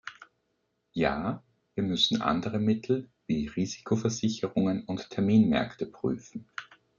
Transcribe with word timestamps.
Ja, 0.93 1.43
wir 1.75 1.83
müssen 1.83 2.23
andere 2.23 2.57
Mittel 2.57 3.11
wie 3.27 3.45
Risikoversicherungen 3.45 4.83
und 4.85 5.07
Terminmärkte 5.11 5.85
prüfen. 5.85 6.49